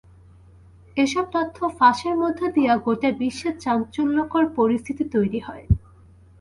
এসব 0.97 1.25
তথ্য 1.33 1.57
ফাঁসের 1.77 2.15
মধ্য 2.21 2.39
দিয়ে 2.55 2.71
গোটা 2.85 3.09
বিশ্বে 3.19 3.49
চাঞ্চল্যকর 3.63 4.43
পরিস্থিতি 4.57 5.03
তৈরি 5.15 5.39
হয়। 5.39 5.65